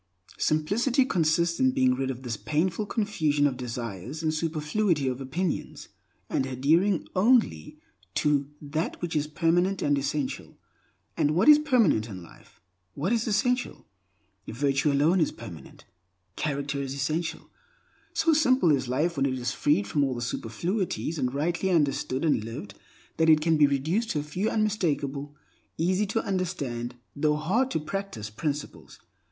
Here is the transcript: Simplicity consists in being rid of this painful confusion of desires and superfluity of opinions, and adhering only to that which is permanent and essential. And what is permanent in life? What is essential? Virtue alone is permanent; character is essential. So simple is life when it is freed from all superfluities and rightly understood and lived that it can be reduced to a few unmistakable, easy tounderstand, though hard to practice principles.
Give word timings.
Simplicity 0.39 1.05
consists 1.05 1.59
in 1.59 1.73
being 1.73 1.93
rid 1.93 2.09
of 2.09 2.23
this 2.23 2.35
painful 2.35 2.87
confusion 2.87 3.45
of 3.45 3.55
desires 3.55 4.23
and 4.23 4.33
superfluity 4.33 5.07
of 5.07 5.21
opinions, 5.21 5.89
and 6.27 6.47
adhering 6.47 7.07
only 7.15 7.77
to 8.15 8.49
that 8.59 8.99
which 8.99 9.15
is 9.15 9.27
permanent 9.27 9.83
and 9.83 9.99
essential. 9.99 10.57
And 11.15 11.35
what 11.35 11.47
is 11.47 11.59
permanent 11.59 12.09
in 12.09 12.23
life? 12.23 12.59
What 12.95 13.13
is 13.13 13.27
essential? 13.27 13.85
Virtue 14.47 14.91
alone 14.91 15.21
is 15.21 15.31
permanent; 15.31 15.85
character 16.35 16.81
is 16.81 16.95
essential. 16.95 17.51
So 18.11 18.33
simple 18.33 18.71
is 18.71 18.87
life 18.87 19.17
when 19.17 19.27
it 19.27 19.37
is 19.37 19.51
freed 19.51 19.85
from 19.85 20.03
all 20.03 20.19
superfluities 20.19 21.19
and 21.19 21.31
rightly 21.31 21.69
understood 21.69 22.25
and 22.25 22.43
lived 22.43 22.73
that 23.17 23.29
it 23.29 23.39
can 23.41 23.55
be 23.55 23.67
reduced 23.67 24.09
to 24.09 24.19
a 24.21 24.23
few 24.23 24.49
unmistakable, 24.49 25.35
easy 25.77 26.07
tounderstand, 26.07 26.93
though 27.15 27.35
hard 27.35 27.69
to 27.69 27.79
practice 27.79 28.31
principles. 28.31 28.97